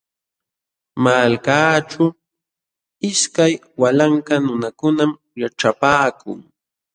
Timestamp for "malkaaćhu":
1.03-2.05